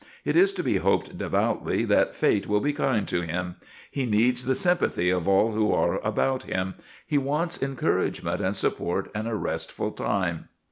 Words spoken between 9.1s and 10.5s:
and a restful time.